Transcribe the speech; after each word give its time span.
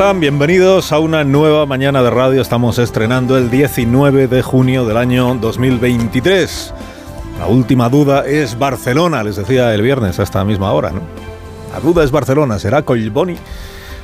Bienvenidos 0.00 0.92
a 0.92 0.98
una 0.98 1.24
nueva 1.24 1.66
mañana 1.66 2.02
de 2.02 2.08
radio. 2.08 2.40
Estamos 2.40 2.78
estrenando 2.78 3.36
el 3.36 3.50
19 3.50 4.28
de 4.28 4.40
junio 4.40 4.86
del 4.86 4.96
año 4.96 5.34
2023. 5.34 6.72
La 7.38 7.46
última 7.46 7.90
duda 7.90 8.24
es 8.26 8.58
Barcelona, 8.58 9.22
les 9.22 9.36
decía 9.36 9.74
el 9.74 9.82
viernes 9.82 10.18
a 10.18 10.22
esta 10.22 10.42
misma 10.42 10.72
hora, 10.72 10.90
¿no? 10.90 11.02
La 11.70 11.80
duda 11.80 12.02
es 12.02 12.10
Barcelona, 12.10 12.58
¿será 12.58 12.82
Collboni 12.82 13.36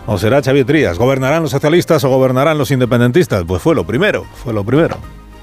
o 0.06 0.18
será 0.18 0.42
Xavier 0.42 0.66
Trías? 0.66 0.98
¿Gobernarán 0.98 1.42
los 1.42 1.50
socialistas 1.50 2.04
o 2.04 2.10
gobernarán 2.10 2.58
los 2.58 2.70
independentistas? 2.70 3.44
Pues 3.46 3.62
fue 3.62 3.74
lo 3.74 3.84
primero, 3.84 4.26
fue 4.44 4.52
lo 4.52 4.64
primero. 4.64 4.98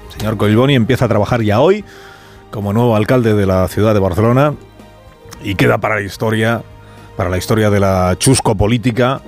El 0.06 0.20
señor 0.20 0.36
Collboni 0.36 0.76
empieza 0.76 1.06
a 1.06 1.08
trabajar 1.08 1.42
ya 1.42 1.60
hoy 1.60 1.84
como 2.52 2.72
nuevo 2.72 2.94
alcalde 2.94 3.34
de 3.34 3.44
la 3.44 3.66
ciudad 3.66 3.92
de 3.92 4.00
Barcelona 4.00 4.54
y 5.42 5.56
queda 5.56 5.78
para 5.78 5.96
la 5.96 6.02
historia, 6.02 6.62
para 7.16 7.28
la 7.28 7.38
historia 7.38 7.70
de 7.70 7.80
la 7.80 8.14
chusco 8.20 8.54
política, 8.54 9.20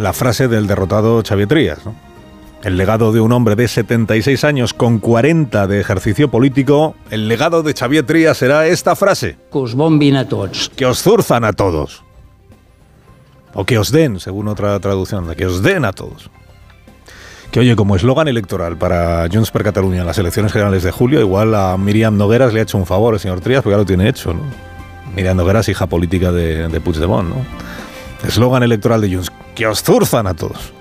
la 0.00 0.12
frase 0.12 0.48
del 0.48 0.66
derrotado 0.66 1.22
Xavier 1.22 1.48
Trías. 1.48 1.84
¿no? 1.84 1.94
El 2.64 2.76
legado 2.76 3.12
de 3.12 3.20
un 3.20 3.32
hombre 3.32 3.54
de 3.54 3.68
76 3.68 4.44
años 4.44 4.74
con 4.74 4.98
40 4.98 5.66
de 5.66 5.80
ejercicio 5.80 6.30
político, 6.30 6.94
el 7.10 7.28
legado 7.28 7.62
de 7.62 7.74
Xavier 7.74 8.04
Trías 8.04 8.38
será 8.38 8.66
esta 8.66 8.96
frase. 8.96 9.36
que 9.52 9.58
us 9.58 9.74
bombin 9.74 10.16
a 10.16 10.26
tots. 10.28 10.70
Que 10.74 10.86
os 10.86 11.02
zurzan 11.02 11.44
a 11.44 11.52
todos. 11.52 12.02
O 13.54 13.64
que 13.64 13.78
os 13.78 13.90
den, 13.90 14.20
según 14.20 14.48
otra 14.48 14.78
traducción, 14.80 15.34
que 15.34 15.46
os 15.46 15.62
den 15.62 15.84
a 15.84 15.92
todos. 15.92 16.30
Que 17.50 17.60
oye, 17.60 17.74
como 17.74 17.96
eslogan 17.96 18.28
electoral 18.28 18.76
para 18.76 19.26
Junts 19.30 19.50
per 19.50 19.64
Catalunya 19.64 20.00
en 20.02 20.06
las 20.06 20.18
elecciones 20.18 20.52
generales 20.52 20.82
de 20.82 20.92
julio, 20.92 21.20
igual 21.20 21.54
a 21.54 21.76
Miriam 21.76 22.16
Nogueras 22.16 22.54
le 22.54 22.60
ha 22.60 22.62
hecho 22.62 22.78
un 22.78 22.86
favor 22.86 23.14
el 23.14 23.20
señor 23.20 23.40
Trías, 23.40 23.62
porque 23.62 23.74
ya 23.74 23.78
lo 23.78 23.86
tiene 23.86 24.08
hecho, 24.08 24.32
¿no? 24.32 24.42
Miriam 25.16 25.36
Nogueras, 25.36 25.68
hija 25.68 25.86
política 25.88 26.30
de, 26.30 26.68
de 26.68 26.80
Puigdemont, 26.80 27.28
¿no? 27.28 27.36
Eslogan 28.26 28.62
electoral 28.62 29.00
de 29.00 29.14
Junts, 29.14 29.30
que 29.54 29.66
os 29.66 29.82
zurzan 29.82 30.26
a 30.26 30.34
todos. 30.34 30.72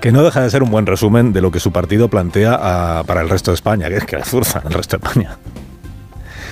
Que 0.00 0.12
no 0.12 0.22
deja 0.22 0.42
de 0.42 0.50
ser 0.50 0.62
un 0.62 0.70
buen 0.70 0.86
resumen 0.86 1.32
de 1.32 1.40
lo 1.40 1.50
que 1.50 1.60
su 1.60 1.72
partido 1.72 2.08
plantea 2.08 3.02
para 3.06 3.20
el 3.22 3.28
resto 3.28 3.50
de 3.50 3.56
España, 3.56 3.88
que 3.88 3.96
es 3.96 4.04
que 4.04 4.22
zurzan 4.22 4.62
el 4.66 4.72
resto 4.72 4.98
de 4.98 5.06
España. 5.06 5.38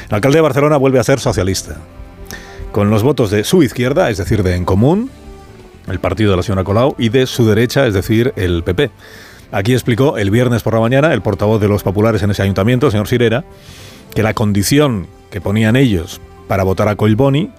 El 0.08 0.14
alcalde 0.14 0.38
de 0.38 0.42
Barcelona 0.42 0.76
vuelve 0.76 0.98
a 0.98 1.04
ser 1.04 1.20
socialista. 1.20 1.76
Con 2.72 2.90
los 2.90 3.02
votos 3.02 3.30
de 3.30 3.44
su 3.44 3.62
izquierda, 3.62 4.10
es 4.10 4.18
decir, 4.18 4.42
de 4.42 4.56
En 4.56 4.64
Común, 4.64 5.10
el 5.86 6.00
partido 6.00 6.30
de 6.30 6.36
la 6.36 6.42
señora 6.42 6.64
Colau, 6.64 6.94
y 6.98 7.08
de 7.08 7.26
su 7.26 7.46
derecha, 7.46 7.86
es 7.86 7.94
decir, 7.94 8.32
el 8.36 8.64
PP. 8.64 8.90
Aquí 9.52 9.72
explicó 9.72 10.18
el 10.18 10.30
viernes 10.30 10.62
por 10.62 10.74
la 10.74 10.80
mañana 10.80 11.12
el 11.12 11.22
portavoz 11.22 11.60
de 11.60 11.68
los 11.68 11.82
populares 11.82 12.22
en 12.22 12.30
ese 12.30 12.42
ayuntamiento, 12.42 12.86
el 12.86 12.92
señor 12.92 13.06
Sirera, 13.06 13.44
que 14.14 14.22
la 14.22 14.34
condición 14.34 15.06
que 15.30 15.40
ponían 15.40 15.76
ellos 15.76 16.20
para 16.48 16.64
votar 16.64 16.88
a 16.88 16.96
Colboni 16.96 17.50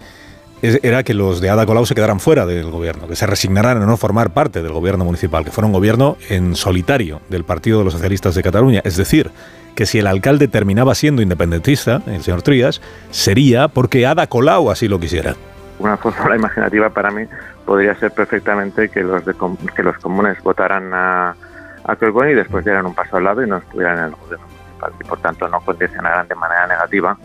era 0.62 1.04
que 1.04 1.14
los 1.14 1.42
de 1.42 1.50
Ada 1.50 1.66
Colau 1.66 1.86
se 1.86 1.94
quedaran 1.96 2.20
fuera 2.20 2.46
del 2.46 2.72
gobierno, 2.72 3.08
que 3.08 3.16
se 3.16 3.28
resignaran 3.28 3.82
a 3.82 3.86
no 3.86 3.98
formar 3.98 4.32
parte 4.32 4.64
del 4.64 4.72
gobierno 4.72 5.06
municipal, 5.06 5.44
que 5.46 5.52
fuera 5.52 5.68
un 5.68 5.74
gobierno 5.74 6.18
en 6.30 6.56
solitario 6.56 7.22
del 7.30 7.44
Partido 7.44 7.80
de 7.80 7.86
los 7.86 7.94
Socialistas 7.94 8.36
de 8.36 8.42
Cataluña. 8.44 8.82
Es 8.84 8.98
decir, 8.98 9.32
que 9.76 9.86
si 9.86 10.00
el 10.00 10.08
alcalde 10.08 10.48
terminaba 10.48 10.96
siendo 10.96 11.22
independentista, 11.22 12.02
el 12.08 12.24
señor 12.24 12.42
Trías, 12.42 12.82
sería 13.12 13.68
porque 13.68 14.06
Ada 14.08 14.28
Colau 14.28 14.72
así 14.72 14.88
lo 14.88 15.00
quisiera. 15.00 15.36
una 15.80 15.98
fórmula 15.98 16.36
imaginativa 16.38 16.90
para 16.90 17.12
mí 17.12 17.26
podría 17.66 17.94
ser 17.96 18.12
perfectamente 18.12 18.90
que 18.90 19.02
los 19.04 19.26
de 19.26 19.34
com- 19.34 19.58
que 19.76 19.84
los 19.84 19.98
comunes 19.98 20.42
votaran 20.42 20.94
a, 20.94 21.36
a 21.84 21.98
y 22.30 22.34
después 22.34 22.64
dieran 22.64 22.86
un 22.86 22.94
paso 22.96 23.18
al 23.18 23.24
lado 23.26 23.44
y 23.44 23.50
no 23.50 23.58
estuvieran 23.58 23.98
en 23.98 24.04
el 24.06 24.12
gobierno 24.12 24.46
municipal 24.48 24.92
y 25.00 25.04
por 25.04 25.20
tanto 25.20 25.48
no 25.50 25.60
condicionaran 25.62 26.28
de 26.28 26.36
manera 26.36 26.68
negativa 26.68 27.18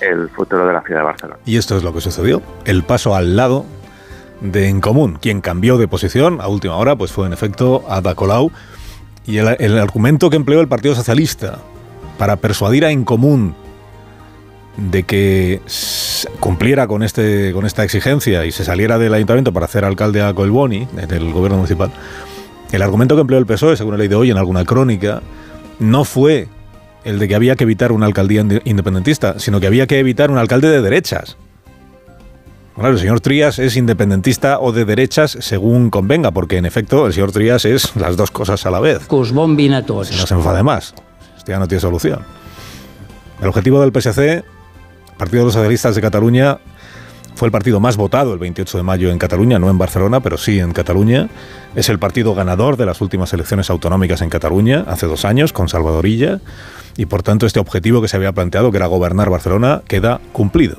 el 0.00 0.28
futuro 0.30 0.66
de 0.66 0.72
la 0.72 0.82
ciudad 0.82 1.00
de 1.00 1.06
Barcelona. 1.06 1.40
Y 1.44 1.56
esto 1.56 1.76
es 1.76 1.82
lo 1.82 1.92
que 1.92 2.00
sucedió. 2.00 2.42
El 2.64 2.82
paso 2.82 3.14
al 3.14 3.36
lado 3.36 3.66
de 4.40 4.68
En 4.68 4.80
Común. 4.80 5.18
Quien 5.20 5.40
cambió 5.40 5.78
de 5.78 5.88
posición 5.88 6.40
a 6.40 6.48
última 6.48 6.76
hora 6.76 6.96
pues 6.96 7.12
fue 7.12 7.26
en 7.26 7.32
efecto 7.32 7.84
Ada 7.88 8.14
Colau. 8.14 8.50
Y 9.26 9.38
el, 9.38 9.78
argumento 9.78 10.30
que 10.30 10.36
empleó 10.36 10.60
el 10.60 10.68
Partido 10.68 10.94
Socialista 10.94 11.58
para 12.16 12.36
persuadir 12.36 12.84
a 12.84 12.90
En 12.90 13.04
Común 13.04 13.54
de 14.76 15.02
que 15.02 15.60
cumpliera 16.40 16.86
con, 16.86 17.02
este, 17.02 17.52
con 17.52 17.66
esta 17.66 17.84
exigencia 17.84 18.46
y 18.46 18.52
se 18.52 18.64
saliera 18.64 18.96
del 18.96 19.12
ayuntamiento 19.12 19.52
para 19.52 19.66
hacer 19.66 19.84
alcalde 19.84 20.22
a 20.22 20.32
Colboni, 20.32 20.86
del 21.08 21.32
gobierno 21.32 21.56
municipal, 21.56 21.90
el 22.70 22.82
argumento 22.82 23.16
que 23.16 23.22
empleó 23.22 23.38
el 23.38 23.46
PSOE, 23.46 23.76
según 23.76 23.94
he 23.94 23.98
leído 23.98 24.20
hoy 24.20 24.30
en 24.30 24.38
alguna 24.38 24.64
crónica, 24.64 25.20
no 25.80 26.04
fue 26.04 26.48
el 27.08 27.18
de 27.18 27.26
que 27.28 27.34
había 27.34 27.56
que 27.56 27.64
evitar 27.64 27.92
una 27.92 28.06
alcaldía 28.06 28.42
inde- 28.42 28.62
independentista, 28.64 29.38
sino 29.38 29.60
que 29.60 29.66
había 29.66 29.86
que 29.86 29.98
evitar 29.98 30.30
un 30.30 30.38
alcalde 30.38 30.68
de 30.68 30.82
derechas. 30.82 31.36
Claro, 32.74 32.90
el 32.94 32.98
señor 33.00 33.20
Trías 33.20 33.58
es 33.58 33.76
independentista 33.76 34.60
o 34.60 34.70
de 34.70 34.84
derechas 34.84 35.36
según 35.40 35.90
convenga, 35.90 36.30
porque 36.30 36.58
en 36.58 36.66
efecto 36.66 37.06
el 37.06 37.12
señor 37.12 37.32
Trías 37.32 37.64
es 37.64 37.96
las 37.96 38.16
dos 38.16 38.30
cosas 38.30 38.64
a 38.66 38.70
la 38.70 38.78
vez. 38.78 39.06
Que 39.08 39.14
us 39.16 39.32
bombin 39.32 39.72
a 39.74 39.84
tots. 39.84 40.08
Si 40.08 40.16
no 40.16 40.26
se 40.26 40.34
enfade 40.34 40.62
más. 40.62 40.94
Esto 41.36 41.50
ya 41.52 41.58
no 41.58 41.66
tiene 41.66 41.80
solución. 41.80 42.20
El 43.42 43.48
objetivo 43.48 43.80
del 43.80 43.90
PSC, 43.92 44.44
Partido 45.16 45.40
de 45.40 45.44
los 45.46 45.54
Socialistas 45.54 45.94
de 45.96 46.00
Cataluña, 46.00 46.58
fue 47.38 47.46
el 47.46 47.52
partido 47.52 47.78
más 47.78 47.96
votado 47.96 48.32
el 48.32 48.40
28 48.40 48.78
de 48.78 48.82
mayo 48.82 49.12
en 49.12 49.18
Cataluña, 49.18 49.60
no 49.60 49.70
en 49.70 49.78
Barcelona, 49.78 50.18
pero 50.18 50.36
sí 50.36 50.58
en 50.58 50.72
Cataluña. 50.72 51.28
Es 51.76 51.88
el 51.88 52.00
partido 52.00 52.34
ganador 52.34 52.76
de 52.76 52.84
las 52.84 53.00
últimas 53.00 53.32
elecciones 53.32 53.70
autonómicas 53.70 54.22
en 54.22 54.28
Cataluña, 54.28 54.84
hace 54.88 55.06
dos 55.06 55.24
años, 55.24 55.52
con 55.52 55.68
Salvador 55.68 56.04
Illa, 56.06 56.40
y 56.96 57.06
por 57.06 57.22
tanto 57.22 57.46
este 57.46 57.60
objetivo 57.60 58.02
que 58.02 58.08
se 58.08 58.16
había 58.16 58.32
planteado, 58.32 58.72
que 58.72 58.78
era 58.78 58.86
gobernar 58.86 59.30
Barcelona, 59.30 59.82
queda 59.86 60.20
cumplido. 60.32 60.78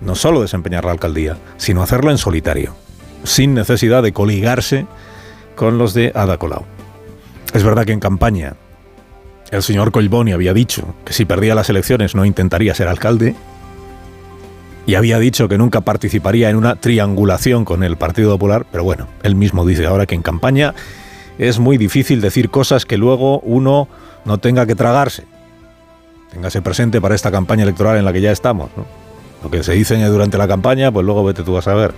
No 0.00 0.14
solo 0.14 0.40
desempeñar 0.40 0.84
la 0.84 0.92
alcaldía, 0.92 1.36
sino 1.56 1.82
hacerlo 1.82 2.12
en 2.12 2.18
solitario, 2.18 2.76
sin 3.24 3.54
necesidad 3.54 4.04
de 4.04 4.12
coligarse 4.12 4.86
con 5.56 5.78
los 5.78 5.94
de 5.94 6.12
Ada 6.14 6.38
Colau. 6.38 6.64
Es 7.54 7.64
verdad 7.64 7.84
que 7.84 7.92
en 7.92 7.98
campaña 7.98 8.54
el 9.50 9.64
señor 9.64 9.90
Colboni 9.90 10.30
había 10.30 10.54
dicho 10.54 10.94
que 11.04 11.12
si 11.12 11.24
perdía 11.24 11.56
las 11.56 11.70
elecciones 11.70 12.14
no 12.14 12.24
intentaría 12.24 12.72
ser 12.72 12.86
alcalde 12.86 13.34
y 14.88 14.94
había 14.94 15.18
dicho 15.18 15.48
que 15.48 15.58
nunca 15.58 15.82
participaría 15.82 16.48
en 16.48 16.56
una 16.56 16.76
triangulación 16.76 17.66
con 17.66 17.82
el 17.84 17.98
Partido 17.98 18.30
Popular, 18.30 18.64
pero 18.72 18.84
bueno, 18.84 19.06
él 19.22 19.34
mismo 19.34 19.66
dice 19.66 19.84
ahora 19.84 20.06
que 20.06 20.14
en 20.14 20.22
campaña 20.22 20.74
es 21.36 21.58
muy 21.58 21.76
difícil 21.76 22.22
decir 22.22 22.48
cosas 22.48 22.86
que 22.86 22.96
luego 22.96 23.40
uno 23.40 23.86
no 24.24 24.38
tenga 24.38 24.64
que 24.64 24.74
tragarse. 24.74 25.24
Téngase 26.32 26.62
presente 26.62 27.02
para 27.02 27.14
esta 27.14 27.30
campaña 27.30 27.64
electoral 27.64 27.98
en 27.98 28.06
la 28.06 28.14
que 28.14 28.22
ya 28.22 28.32
estamos. 28.32 28.70
Lo 29.44 29.50
que 29.50 29.62
se 29.62 29.74
dice 29.74 30.02
durante 30.06 30.38
la 30.38 30.48
campaña, 30.48 30.90
pues 30.90 31.04
luego 31.04 31.22
vete 31.22 31.42
tú 31.42 31.58
a 31.58 31.60
saber. 31.60 31.92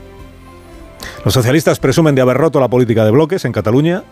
Los 1.25 1.33
socialistas 1.33 1.79
presumen 1.79 2.17
de 2.17 2.23
haber 2.23 2.39
roto 2.39 2.59
la 2.59 2.67
política 2.67 3.05
de 3.05 3.13
bloques 3.13 3.45
en 3.45 3.53
Cataluña 3.53 4.03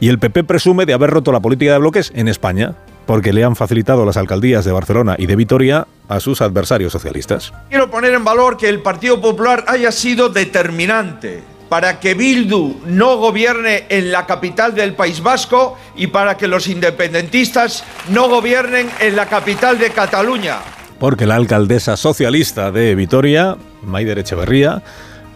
y 0.00 0.08
el 0.08 0.18
PP 0.18 0.42
presume 0.42 0.84
de 0.84 0.94
haber 0.94 1.10
roto 1.10 1.30
la 1.30 1.38
política 1.38 1.74
de 1.74 1.78
bloques 1.78 2.10
en 2.12 2.26
España, 2.26 2.74
porque 3.06 3.32
le 3.32 3.44
han 3.44 3.56
facilitado 3.56 4.04
las 4.04 4.16
alcaldías 4.16 4.64
de 4.64 4.72
Barcelona 4.72 5.14
y 5.18 5.26
de 5.26 5.36
Vitoria 5.36 5.86
a 6.08 6.20
sus 6.20 6.40
adversarios 6.42 6.92
socialistas. 6.92 7.52
Quiero 7.68 7.90
poner 7.90 8.14
en 8.14 8.24
valor 8.24 8.56
que 8.56 8.68
el 8.68 8.82
Partido 8.82 9.20
Popular 9.20 9.64
haya 9.68 9.92
sido 9.92 10.28
determinante 10.28 11.42
para 11.68 11.98
que 11.98 12.14
Bildu 12.14 12.80
no 12.86 13.16
gobierne 13.16 13.84
en 13.88 14.12
la 14.12 14.26
capital 14.26 14.74
del 14.74 14.94
País 14.94 15.22
Vasco 15.22 15.76
y 15.96 16.08
para 16.08 16.36
que 16.36 16.46
los 16.46 16.68
independentistas 16.68 17.84
no 18.08 18.28
gobiernen 18.28 18.88
en 19.00 19.16
la 19.16 19.26
capital 19.26 19.78
de 19.78 19.90
Cataluña. 19.90 20.58
Porque 20.98 21.26
la 21.26 21.34
alcaldesa 21.34 21.96
socialista 21.96 22.70
de 22.70 22.94
Vitoria, 22.94 23.56
Maider 23.82 24.18
Echeverría, 24.18 24.82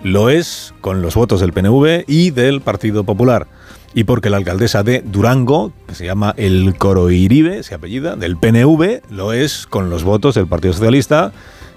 lo 0.02 0.30
es 0.30 0.74
con 0.80 1.02
los 1.02 1.14
votos 1.14 1.40
del 1.40 1.52
PNV 1.52 2.04
y 2.06 2.30
del 2.30 2.60
Partido 2.60 3.04
Popular. 3.04 3.46
Y 3.92 4.04
porque 4.04 4.30
la 4.30 4.36
alcaldesa 4.36 4.82
de 4.82 5.02
Durango, 5.02 5.72
que 5.88 5.94
se 5.94 6.06
llama 6.06 6.32
El 6.36 6.76
Coroiribe, 6.78 7.62
se 7.62 7.74
apellida, 7.74 8.14
del 8.16 8.36
PNV, 8.36 9.00
lo 9.10 9.32
es 9.32 9.66
con 9.66 9.90
los 9.90 10.04
votos 10.04 10.36
del 10.36 10.46
Partido 10.46 10.72
Socialista 10.72 11.32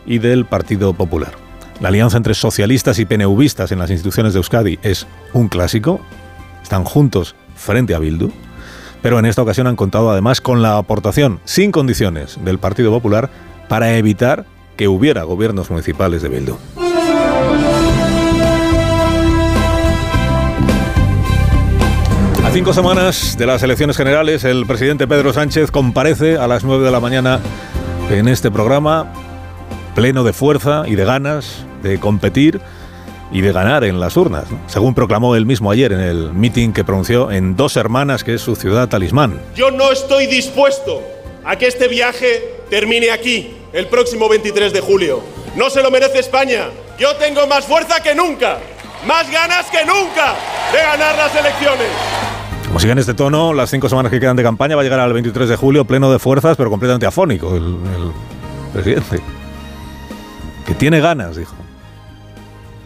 y 0.05 0.19
del 0.19 0.45
Partido 0.45 0.93
Popular. 0.93 1.31
La 1.79 1.87
alianza 1.87 2.17
entre 2.17 2.35
socialistas 2.35 2.99
y 2.99 3.05
PNVistas 3.05 3.71
en 3.71 3.79
las 3.79 3.89
instituciones 3.89 4.33
de 4.33 4.39
Euskadi 4.39 4.79
es 4.83 5.07
un 5.33 5.47
clásico. 5.47 5.99
Están 6.61 6.83
juntos 6.83 7.35
frente 7.55 7.95
a 7.95 7.99
Bildu. 7.99 8.29
Pero 9.01 9.19
en 9.19 9.25
esta 9.25 9.41
ocasión 9.41 9.67
han 9.67 9.75
contado 9.75 10.09
además 10.11 10.39
con 10.39 10.61
la 10.61 10.77
aportación 10.77 11.41
sin 11.43 11.71
condiciones 11.71 12.37
del 12.45 12.57
Partido 12.57 12.91
Popular 12.91 13.29
para 13.67 13.97
evitar 13.97 14.45
que 14.77 14.87
hubiera 14.87 15.23
gobiernos 15.23 15.69
municipales 15.69 16.21
de 16.21 16.29
Bildu. 16.29 16.57
Cinco 22.53 22.71
semanas 22.71 23.35
de 23.35 23.47
las 23.47 23.63
elecciones 23.63 23.97
generales, 23.97 24.43
el 24.43 24.67
presidente 24.67 25.07
Pedro 25.07 25.33
Sánchez 25.33 25.71
comparece 25.71 26.37
a 26.37 26.47
las 26.47 26.63
9 26.63 26.85
de 26.85 26.91
la 26.91 26.99
mañana 26.99 27.39
en 28.11 28.27
este 28.27 28.51
programa, 28.51 29.11
pleno 29.95 30.23
de 30.23 30.33
fuerza 30.33 30.83
y 30.85 30.93
de 30.93 31.03
ganas 31.03 31.65
de 31.81 31.99
competir 31.99 32.61
y 33.31 33.41
de 33.41 33.51
ganar 33.51 33.83
en 33.83 33.99
las 33.99 34.17
urnas, 34.17 34.45
según 34.67 34.93
proclamó 34.93 35.35
él 35.35 35.47
mismo 35.47 35.71
ayer 35.71 35.93
en 35.93 35.99
el 35.99 36.31
meeting 36.31 36.73
que 36.73 36.83
pronunció 36.83 37.31
en 37.31 37.55
Dos 37.55 37.75
Hermanas, 37.75 38.23
que 38.23 38.35
es 38.35 38.41
su 38.41 38.55
ciudad 38.55 38.87
talismán. 38.87 39.41
Yo 39.55 39.71
no 39.71 39.91
estoy 39.91 40.27
dispuesto 40.27 41.01
a 41.43 41.55
que 41.55 41.65
este 41.65 41.87
viaje 41.87 42.59
termine 42.69 43.09
aquí, 43.09 43.51
el 43.73 43.87
próximo 43.87 44.29
23 44.29 44.71
de 44.71 44.79
julio. 44.79 45.23
No 45.55 45.71
se 45.71 45.81
lo 45.81 45.89
merece 45.89 46.19
España. 46.19 46.67
Yo 46.99 47.15
tengo 47.15 47.47
más 47.47 47.65
fuerza 47.65 47.99
que 48.03 48.13
nunca, 48.13 48.59
más 49.07 49.31
ganas 49.31 49.65
que 49.71 49.83
nunca 49.85 50.35
de 50.71 50.77
ganar 50.77 51.15
las 51.17 51.35
elecciones. 51.35 52.22
Como 52.73 52.79
sigue 52.79 52.93
en 52.93 52.97
este 52.97 53.13
tono, 53.13 53.53
las 53.53 53.69
cinco 53.69 53.87
semanas 53.87 54.11
que 54.11 54.19
quedan 54.19 54.35
de 54.35 54.41
campaña 54.41 54.75
va 54.75 54.81
a 54.81 54.83
llegar 54.83 54.99
al 54.99 55.13
23 55.13 55.47
de 55.47 55.55
julio 55.55 55.85
pleno 55.85 56.11
de 56.11 56.17
fuerzas, 56.17 56.57
pero 56.57 56.71
completamente 56.71 57.05
afónico 57.05 57.55
el, 57.55 57.65
el 57.65 58.11
presidente. 58.73 59.19
Que 60.65 60.73
tiene 60.73 60.99
ganas, 60.99 61.35
dijo. 61.35 61.53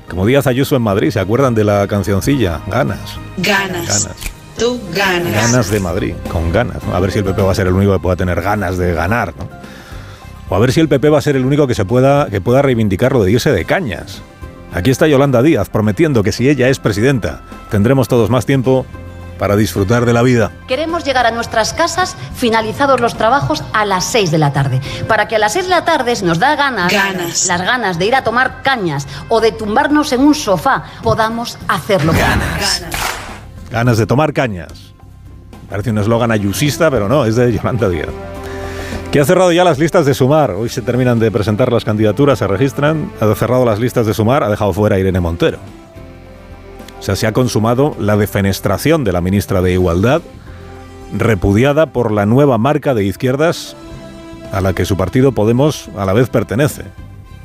Como 0.09 0.25
Díaz 0.25 0.45
Ayuso 0.45 0.75
en 0.75 0.81
Madrid, 0.81 1.09
¿se 1.09 1.21
acuerdan 1.21 1.55
de 1.55 1.63
la 1.63 1.87
cancioncilla? 1.87 2.59
Ganas. 2.67 3.17
Ganas. 3.37 3.87
Ganas. 3.87 4.17
Tú 4.59 4.77
ganas. 4.93 5.31
Ganas 5.31 5.71
de 5.71 5.79
Madrid, 5.79 6.15
con 6.33 6.51
ganas. 6.51 6.83
¿no? 6.83 6.93
A 6.93 6.99
ver 6.99 7.11
si 7.13 7.19
el 7.19 7.23
PP 7.23 7.41
va 7.41 7.53
a 7.53 7.55
ser 7.55 7.67
el 7.67 7.73
único 7.73 7.93
que 7.93 7.99
pueda 7.99 8.17
tener 8.17 8.41
ganas 8.41 8.77
de 8.77 8.93
ganar. 8.93 9.35
¿no? 9.37 9.47
O 10.49 10.55
a 10.57 10.59
ver 10.59 10.73
si 10.73 10.81
el 10.81 10.89
PP 10.89 11.07
va 11.07 11.19
a 11.19 11.21
ser 11.21 11.37
el 11.37 11.45
único 11.45 11.65
que, 11.65 11.75
se 11.75 11.85
pueda, 11.85 12.29
que 12.29 12.41
pueda 12.41 12.61
reivindicar 12.61 13.13
lo 13.13 13.23
de 13.23 13.31
irse 13.31 13.53
de 13.53 13.63
cañas. 13.63 14.21
Aquí 14.73 14.91
está 14.91 15.07
Yolanda 15.07 15.41
Díaz 15.41 15.69
prometiendo 15.69 16.23
que 16.23 16.33
si 16.33 16.49
ella 16.49 16.67
es 16.67 16.77
presidenta, 16.77 17.39
tendremos 17.71 18.09
todos 18.09 18.29
más 18.29 18.45
tiempo 18.45 18.85
para 19.37 19.55
disfrutar 19.55 20.05
de 20.05 20.13
la 20.13 20.21
vida. 20.21 20.51
Queremos 20.67 21.03
llegar 21.03 21.25
a 21.25 21.31
nuestras 21.31 21.73
casas 21.73 22.15
finalizados 22.35 22.99
los 22.99 23.15
trabajos 23.15 23.63
a 23.73 23.85
las 23.85 24.05
6 24.05 24.31
de 24.31 24.37
la 24.37 24.53
tarde. 24.53 24.81
Para 25.07 25.27
que 25.27 25.35
a 25.35 25.39
las 25.39 25.53
6 25.53 25.65
de 25.65 25.69
la 25.71 25.85
tarde 25.85 26.15
si 26.15 26.25
nos 26.25 26.39
da 26.39 26.55
ganas, 26.55 26.91
Ganas. 26.91 27.45
las 27.47 27.61
ganas 27.61 27.97
de 27.99 28.05
ir 28.05 28.15
a 28.15 28.23
tomar 28.23 28.61
cañas 28.63 29.07
o 29.29 29.39
de 29.41 29.51
tumbarnos 29.51 30.11
en 30.13 30.21
un 30.21 30.35
sofá, 30.35 30.83
podamos 31.03 31.57
hacerlo. 31.67 32.13
Ganas. 32.13 32.83
Ganas 33.69 33.97
de 33.97 34.05
tomar 34.05 34.33
cañas. 34.33 34.93
Parece 35.69 35.89
un 35.89 35.97
eslogan 35.97 36.31
ayusista, 36.31 36.89
pero 36.89 37.09
no, 37.09 37.25
es 37.25 37.35
de 37.35 37.51
Yolanda 37.51 37.89
Díaz. 37.89 38.09
Que 39.11 39.19
ha 39.19 39.25
cerrado 39.25 39.51
ya 39.51 39.63
las 39.63 39.79
listas 39.79 40.05
de 40.05 40.13
sumar. 40.13 40.51
Hoy 40.51 40.69
se 40.69 40.81
terminan 40.81 41.19
de 41.19 41.31
presentar 41.31 41.71
las 41.71 41.85
candidaturas, 41.85 42.39
se 42.39 42.47
registran. 42.47 43.11
Ha 43.19 43.33
cerrado 43.35 43.65
las 43.65 43.79
listas 43.79 44.05
de 44.05 44.13
sumar, 44.13 44.43
ha 44.43 44.49
dejado 44.49 44.73
fuera 44.73 44.95
a 44.95 44.99
Irene 44.99 45.19
Montero. 45.19 45.59
O 46.99 47.01
sea, 47.01 47.15
se 47.15 47.27
ha 47.27 47.31
consumado 47.31 47.95
la 47.99 48.17
defenestración 48.17 49.03
de 49.03 49.11
la 49.11 49.21
ministra 49.21 49.61
de 49.61 49.73
Igualdad, 49.73 50.21
repudiada 51.15 51.87
por 51.87 52.11
la 52.11 52.25
nueva 52.25 52.57
marca 52.57 52.93
de 52.93 53.05
izquierdas 53.05 53.75
a 54.51 54.61
la 54.61 54.73
que 54.73 54.85
su 54.85 54.97
partido 54.97 55.31
Podemos 55.31 55.89
a 55.97 56.05
la 56.05 56.13
vez 56.13 56.29
pertenece. 56.29 56.83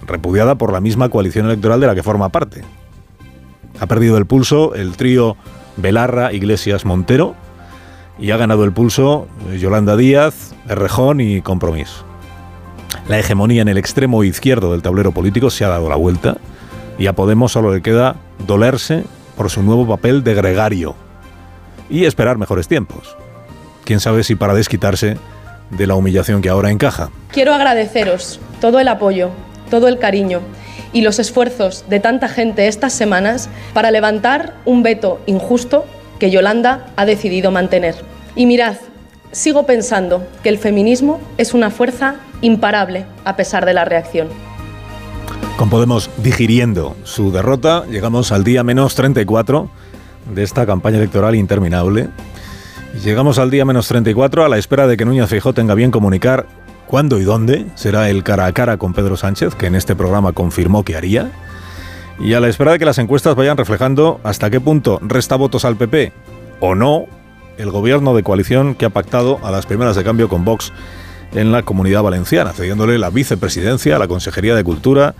Repudiada 0.06 0.56
por 0.56 0.72
la 0.72 0.80
misma 0.80 1.08
coalición 1.08 1.46
electoral 1.46 1.80
de 1.80 1.86
la 1.86 1.94
que 1.94 2.02
forma 2.02 2.30
parte. 2.30 2.62
Ha 3.80 3.86
perdido 3.86 4.16
el 4.18 4.26
pulso 4.26 4.74
el 4.74 4.96
trío 4.96 5.36
Belarra, 5.76 6.32
Iglesias, 6.32 6.84
Montero 6.84 7.34
y 8.18 8.30
ha 8.30 8.36
ganado 8.36 8.64
el 8.64 8.72
pulso 8.72 9.26
Yolanda 9.58 9.96
Díaz, 9.96 10.54
Errejón 10.68 11.20
y 11.20 11.40
Compromís. 11.40 12.04
La 13.08 13.18
hegemonía 13.18 13.62
en 13.62 13.68
el 13.68 13.78
extremo 13.78 14.22
izquierdo 14.22 14.72
del 14.72 14.82
tablero 14.82 15.12
político 15.12 15.50
se 15.50 15.64
ha 15.64 15.68
dado 15.68 15.88
la 15.88 15.96
vuelta 15.96 16.36
y 16.98 17.06
a 17.06 17.14
Podemos 17.14 17.52
solo 17.52 17.72
le 17.72 17.82
queda 17.82 18.16
dolerse 18.46 19.04
por 19.36 19.50
su 19.50 19.62
nuevo 19.62 19.86
papel 19.86 20.22
de 20.24 20.34
gregario 20.34 20.94
y 21.88 22.04
esperar 22.04 22.38
mejores 22.38 22.68
tiempos. 22.68 23.16
Quién 23.84 24.00
sabe 24.00 24.24
si 24.24 24.34
para 24.34 24.54
desquitarse 24.54 25.16
de 25.70 25.86
la 25.86 25.94
humillación 25.94 26.42
que 26.42 26.48
ahora 26.48 26.70
encaja. 26.70 27.10
Quiero 27.30 27.54
agradeceros 27.54 28.40
todo 28.60 28.78
el 28.78 28.88
apoyo, 28.88 29.30
todo 29.70 29.88
el 29.88 29.98
cariño 29.98 30.40
y 30.92 31.00
los 31.00 31.18
esfuerzos 31.18 31.84
de 31.88 32.00
tanta 32.00 32.28
gente 32.28 32.68
estas 32.68 32.92
semanas 32.92 33.48
para 33.72 33.90
levantar 33.90 34.54
un 34.64 34.82
veto 34.82 35.20
injusto 35.26 35.86
que 36.18 36.30
Yolanda 36.30 36.86
ha 36.96 37.04
decidido 37.04 37.50
mantener. 37.50 37.96
Y 38.36 38.46
mirad, 38.46 38.76
sigo 39.32 39.66
pensando 39.66 40.26
que 40.42 40.50
el 40.50 40.58
feminismo 40.58 41.20
es 41.38 41.54
una 41.54 41.70
fuerza 41.70 42.16
imparable 42.42 43.06
a 43.24 43.36
pesar 43.36 43.64
de 43.64 43.74
la 43.74 43.84
reacción. 43.84 44.28
Con 45.62 45.70
Podemos 45.70 46.10
digiriendo 46.16 46.96
su 47.04 47.30
derrota, 47.30 47.84
llegamos 47.86 48.32
al 48.32 48.42
día 48.42 48.64
menos 48.64 48.96
34 48.96 49.70
de 50.34 50.42
esta 50.42 50.66
campaña 50.66 50.96
electoral 50.96 51.36
interminable. 51.36 52.08
Llegamos 53.04 53.38
al 53.38 53.52
día 53.52 53.64
menos 53.64 53.86
34 53.86 54.44
a 54.44 54.48
la 54.48 54.58
espera 54.58 54.88
de 54.88 54.96
que 54.96 55.04
Núñez 55.04 55.28
Feijóo 55.28 55.52
tenga 55.52 55.76
bien 55.76 55.92
comunicar 55.92 56.48
cuándo 56.88 57.20
y 57.20 57.22
dónde 57.22 57.66
será 57.76 58.10
el 58.10 58.24
cara 58.24 58.46
a 58.46 58.52
cara 58.52 58.76
con 58.76 58.92
Pedro 58.92 59.16
Sánchez, 59.16 59.54
que 59.54 59.66
en 59.66 59.76
este 59.76 59.94
programa 59.94 60.32
confirmó 60.32 60.82
que 60.82 60.96
haría. 60.96 61.30
Y 62.18 62.34
a 62.34 62.40
la 62.40 62.48
espera 62.48 62.72
de 62.72 62.80
que 62.80 62.84
las 62.84 62.98
encuestas 62.98 63.36
vayan 63.36 63.56
reflejando 63.56 64.18
hasta 64.24 64.50
qué 64.50 64.60
punto 64.60 64.98
resta 65.00 65.36
votos 65.36 65.64
al 65.64 65.76
PP 65.76 66.12
o 66.58 66.74
no 66.74 67.04
el 67.56 67.70
gobierno 67.70 68.16
de 68.16 68.24
coalición 68.24 68.74
que 68.74 68.86
ha 68.86 68.90
pactado 68.90 69.38
a 69.44 69.52
las 69.52 69.66
primeras 69.66 69.94
de 69.94 70.02
cambio 70.02 70.28
con 70.28 70.44
Vox 70.44 70.72
en 71.34 71.52
la 71.52 71.62
comunidad 71.62 72.02
valenciana, 72.02 72.52
cediéndole 72.52 72.98
la 72.98 73.10
vicepresidencia 73.10 73.94
a 73.94 74.00
la 74.00 74.08
Consejería 74.08 74.56
de 74.56 74.64
Cultura 74.64 75.14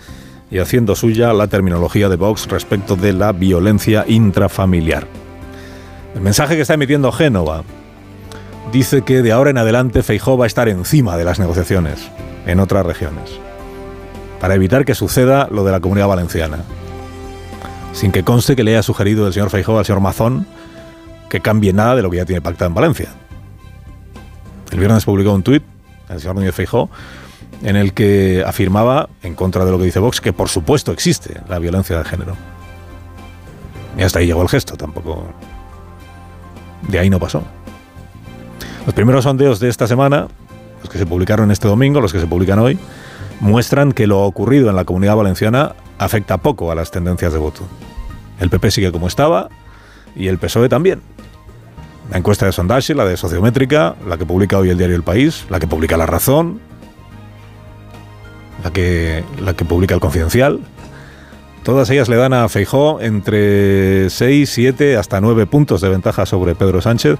y 0.53 0.59
haciendo 0.59 0.95
suya 0.95 1.33
la 1.33 1.47
terminología 1.47 2.11
de 2.11 2.17
Vox 2.17 2.47
respecto 2.47 2.95
de 2.95 3.15
la 3.15 3.33
violencia 3.33 4.05
intrafamiliar. 4.07 5.07
El 6.15 6.21
mensaje 6.21 6.57
que 6.57 6.61
está 6.61 6.75
emitiendo 6.75 7.11
Génova 7.11 7.65
dice 8.71 9.01
que 9.01 9.23
de 9.23 9.33
ahora 9.33 9.49
en 9.49 9.57
adelante 9.57 10.03
Feijóo 10.03 10.37
va 10.37 10.45
a 10.45 10.47
estar 10.47 10.69
encima 10.69 11.17
de 11.17 11.25
las 11.25 11.39
negociaciones 11.39 12.07
en 12.45 12.61
otras 12.61 12.85
regiones, 12.85 13.31
para 14.41 14.55
evitar 14.55 14.85
que 14.85 14.95
suceda 14.95 15.49
lo 15.51 15.65
de 15.65 15.73
la 15.73 15.81
comunidad 15.81 16.09
valenciana. 16.09 16.59
Sin 17.95 18.13
que 18.13 18.23
conste 18.23 18.55
que 18.55 18.63
le 18.63 18.73
haya 18.73 18.83
sugerido 18.83 19.27
el 19.27 19.33
señor 19.33 19.49
Feijóo 19.49 19.79
al 19.79 19.87
señor 19.87 20.03
Mazón 20.03 20.47
que 21.31 21.41
cambie 21.41 21.73
nada 21.73 21.97
de 21.97 22.03
lo 22.03 22.11
que 22.11 22.19
ya 22.19 22.27
tiene 22.27 22.43
pactado 22.43 22.69
en 22.69 22.75
Valencia. 22.75 23.09
El 24.71 24.79
viernes 24.79 25.07
publicó 25.07 25.33
un 25.33 25.43
tuit, 25.43 25.63
el 26.11 26.21
señor 26.21 26.35
Núñez 26.35 26.55
Feijóo, 26.55 26.91
en 27.63 27.77
el 27.77 27.93
que 27.93 28.45
afirmaba, 28.47 29.09
en 29.23 29.35
contra 29.35 29.65
de 29.65 29.71
lo 29.71 29.79
que 29.79 29.85
dice 29.85 29.99
Vox, 29.99 30.21
que 30.21 30.33
por 30.33 30.49
supuesto 30.49 30.93
existe 30.93 31.41
la 31.49 31.59
violencia 31.59 31.97
de 31.99 32.05
género. 32.05 32.37
Y 33.97 34.03
hasta 34.03 34.19
ahí 34.19 34.27
llegó 34.27 34.43
el 34.43 34.49
gesto, 34.49 34.77
tampoco. 34.77 35.27
De 36.89 36.99
ahí 36.99 37.11
no 37.11 37.21
pasó. 37.21 37.43
Los 38.85 38.95
primeros 38.95 39.25
sondeos 39.25 39.61
de 39.61 39.69
esta 39.69 39.87
semana, 39.87 40.27
los 40.81 40.91
que 40.91 40.99
se 40.99 41.07
publicaron 41.07 41.51
este 41.51 41.69
domingo, 41.69 42.01
los 42.01 42.13
que 42.13 42.19
se 42.19 42.27
publican 42.27 42.59
hoy, 42.59 42.79
muestran 43.41 43.93
que 43.93 44.07
lo 44.07 44.23
ocurrido 44.23 44.71
en 44.71 44.77
la 44.77 44.85
comunidad 44.85 45.17
valenciana 45.17 45.75
afecta 45.99 46.39
poco 46.39 46.73
a 46.73 46.75
las 46.75 46.91
tendencias 46.91 47.33
de 47.33 47.39
voto. 47.39 47.63
El 48.41 48.51
PP 48.51 48.71
sigue 48.73 48.93
como 48.93 49.07
estaba 49.07 49.49
y 50.17 50.27
el 50.27 50.39
PSOE 50.39 50.69
también. 50.69 51.01
La 52.11 52.19
encuesta 52.19 52.47
de 52.47 52.53
sondaje, 52.53 52.95
la 52.95 53.05
de 53.05 53.17
sociométrica, 53.17 53.95
la 54.07 54.19
que 54.19 54.27
publica 54.27 54.59
hoy 54.59 54.71
el 54.71 54.79
diario 54.79 54.97
El 54.97 55.05
País, 55.05 55.47
la 55.49 55.61
que 55.61 55.69
publica 55.69 55.97
La 55.97 56.07
Razón, 56.07 56.61
la 58.63 58.73
que, 58.73 59.25
la 59.41 59.55
que 59.55 59.65
publica 59.65 59.95
El 59.95 60.01
Confidencial, 60.01 60.61
todas 61.63 61.91
ellas 61.91 62.09
le 62.09 62.17
dan 62.17 62.33
a 62.33 62.49
Feijó 62.49 63.01
entre 63.01 64.11
6, 64.11 64.49
7 64.49 64.97
hasta 64.97 65.21
9 65.21 65.47
puntos 65.47 65.81
de 65.81 65.89
ventaja 65.89 66.27
sobre 66.27 66.55
Pedro 66.55 66.81
Sánchez 66.81 67.19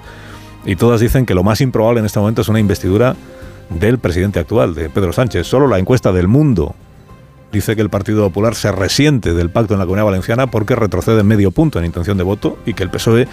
y 0.65 0.77
todas 0.77 1.01
dicen 1.01 1.27
que 1.27 1.35
lo 1.35 1.43
más 1.43 1.61
improbable 1.61 2.01
en 2.01 2.07
este 2.07 2.21
momento 2.21 2.43
es 2.43 2.49
una 2.49 2.61
investidura 2.61 3.17
del 3.71 3.99
presidente 3.99 4.39
actual, 4.39 4.75
de 4.75 4.91
Pedro 4.91 5.13
Sánchez. 5.13 5.47
Solo 5.47 5.67
la 5.67 5.79
encuesta 5.79 6.13
del 6.13 6.29
mundo 6.29 6.75
dice 7.53 7.77
que 7.77 7.83
el 7.83 7.91
Partido 7.91 8.25
Popular 8.25 8.55
se 8.55 8.73
resiente 8.73 9.35
del 9.35 9.51
pacto 9.51 9.75
en 9.75 9.81
la 9.81 9.85
Comunidad 9.85 10.07
Valenciana 10.07 10.47
porque 10.47 10.75
retrocede 10.75 11.23
medio 11.23 11.51
punto 11.51 11.79
en 11.79 11.85
intención 11.85 12.17
de 12.17 12.25
voto 12.25 12.59
y 12.65 12.75
que 12.75 12.83
el 12.83 12.91
PSOE 12.91 13.29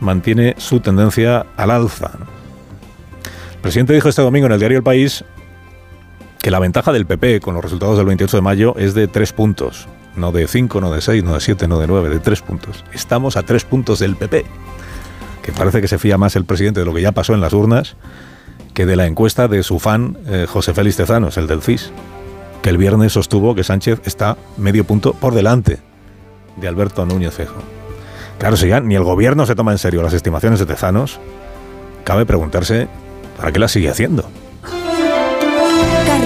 mantiene 0.00 0.54
su 0.58 0.80
tendencia 0.80 1.46
al 1.56 1.70
alza. 1.70 2.10
El 3.54 3.60
presidente 3.60 3.92
dijo 3.92 4.08
este 4.08 4.22
domingo 4.22 4.46
en 4.46 4.52
el 4.52 4.58
diario 4.58 4.78
El 4.78 4.84
País 4.84 5.24
que 6.40 6.50
la 6.50 6.58
ventaja 6.58 6.92
del 6.92 7.06
PP 7.06 7.40
con 7.40 7.54
los 7.54 7.62
resultados 7.62 7.96
del 7.96 8.06
28 8.06 8.36
de 8.36 8.40
mayo 8.40 8.74
es 8.78 8.94
de 8.94 9.08
tres 9.08 9.32
puntos. 9.32 9.88
No 10.16 10.32
de 10.32 10.46
cinco, 10.48 10.80
no 10.80 10.90
de 10.90 11.00
seis, 11.00 11.22
no 11.22 11.34
de 11.34 11.40
siete, 11.40 11.68
no 11.68 11.78
de 11.78 11.86
nueve, 11.86 12.08
de 12.08 12.18
tres 12.18 12.42
puntos. 12.42 12.84
Estamos 12.92 13.36
a 13.36 13.42
tres 13.42 13.64
puntos 13.64 13.98
del 13.98 14.16
PP. 14.16 14.44
Que 15.42 15.52
parece 15.52 15.80
que 15.80 15.88
se 15.88 15.98
fía 15.98 16.18
más 16.18 16.36
el 16.36 16.44
presidente 16.44 16.80
de 16.80 16.86
lo 16.86 16.94
que 16.94 17.02
ya 17.02 17.12
pasó 17.12 17.34
en 17.34 17.40
las 17.40 17.52
urnas 17.52 17.96
que 18.74 18.86
de 18.86 18.96
la 18.96 19.06
encuesta 19.06 19.48
de 19.48 19.62
su 19.62 19.78
fan 19.78 20.16
eh, 20.26 20.46
José 20.48 20.74
Félix 20.74 20.96
Tezanos, 20.96 21.36
el 21.36 21.46
del 21.46 21.60
CIS, 21.60 21.90
que 22.62 22.70
el 22.70 22.78
viernes 22.78 23.12
sostuvo 23.12 23.54
que 23.54 23.64
Sánchez 23.64 24.00
está 24.04 24.36
medio 24.56 24.84
punto 24.84 25.12
por 25.12 25.34
delante 25.34 25.78
de 26.56 26.68
Alberto 26.68 27.04
Núñez 27.04 27.34
Fejo. 27.34 27.60
Claro, 28.38 28.56
si 28.56 28.68
ya 28.68 28.80
ni 28.80 28.94
el 28.94 29.02
gobierno 29.02 29.44
se 29.44 29.54
toma 29.54 29.72
en 29.72 29.78
serio 29.78 30.02
las 30.02 30.12
estimaciones 30.12 30.60
de 30.60 30.66
Tezanos, 30.66 31.20
cabe 32.04 32.26
preguntarse 32.26 32.88
para 33.36 33.52
qué 33.52 33.58
las 33.58 33.72
sigue 33.72 33.90
haciendo. 33.90 34.30